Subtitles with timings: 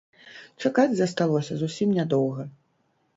[0.63, 2.47] Чакаць засталося зусім нядоўга.